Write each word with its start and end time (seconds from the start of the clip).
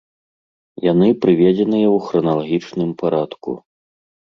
Яны 0.91 1.09
прыведзеныя 1.25 1.87
ў 1.95 1.97
храналагічным 2.07 2.91
парадку. 3.05 3.51